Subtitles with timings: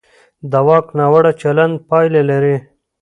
[0.51, 2.57] د واک ناوړه چلند پایله لري